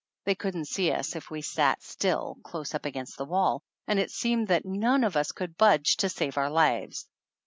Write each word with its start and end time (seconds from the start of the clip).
They 0.23 0.33
couldn't 0.33 0.65
see 0.65 0.91
us 0.91 1.15
if 1.15 1.29
we 1.29 1.43
sat 1.43 1.83
still, 1.83 2.39
close 2.41 2.73
up 2.73 2.87
against 2.87 3.17
the 3.19 3.25
wall; 3.25 3.61
and 3.87 3.99
it 3.99 4.09
seemed 4.09 4.47
that 4.47 4.65
none 4.65 5.03
of 5.03 5.15
us 5.15 5.31
could 5.31 5.57
budge 5.59 5.95
to 5.97 6.09
save 6.09 6.39
our 6.39 6.49
lives! 6.49 7.07